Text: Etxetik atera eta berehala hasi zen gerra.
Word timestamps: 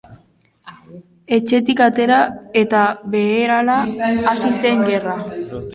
Etxetik 1.37 1.83
atera 1.89 2.19
eta 2.65 2.81
berehala 3.17 3.79
hasi 4.35 4.55
zen 4.63 4.85
gerra. 4.93 5.21